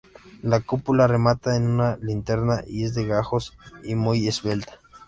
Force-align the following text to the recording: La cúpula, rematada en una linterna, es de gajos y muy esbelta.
La 0.41 0.61
cúpula, 0.61 1.05
rematada 1.05 1.57
en 1.57 1.67
una 1.67 1.95
linterna, 1.97 2.63
es 2.67 2.95
de 2.95 3.05
gajos 3.05 3.55
y 3.83 3.93
muy 3.93 4.27
esbelta. 4.27 4.79